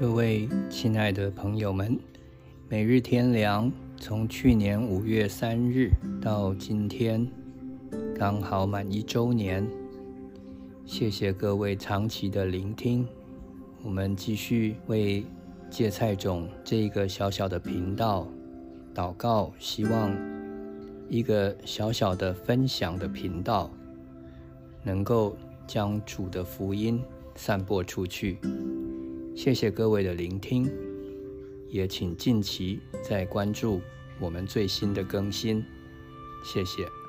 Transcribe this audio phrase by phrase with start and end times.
[0.00, 1.96] 各位亲爱的朋友们，
[2.68, 5.88] 每日天良从去年五月三日
[6.20, 7.24] 到今天，
[8.16, 9.64] 刚好满一周年。
[10.84, 13.06] 谢谢各位长期的聆听，
[13.84, 15.24] 我们继续为
[15.70, 18.26] 芥菜种这一个小小的频道
[18.92, 20.12] 祷告，希望
[21.08, 23.70] 一个小小的分享的频道，
[24.82, 25.36] 能够
[25.68, 27.00] 将主的福音
[27.36, 28.38] 散播出去。
[29.34, 30.70] 谢谢各位的聆听，
[31.68, 33.80] 也请近期再关注
[34.20, 35.62] 我们最新的更新。
[36.44, 37.03] 谢谢。